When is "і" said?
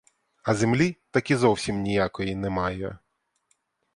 1.31-1.35